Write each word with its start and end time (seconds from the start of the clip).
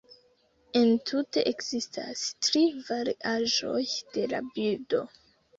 Entute 0.79 1.43
ekzistas 1.51 2.23
tri 2.47 2.63
variaĵoj 2.89 3.85
de 4.17 4.29
la 4.33 4.45
bildo. 4.57 5.05